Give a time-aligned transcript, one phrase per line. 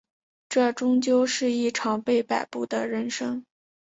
[0.49, 3.45] 这终究是一场被摆布的人生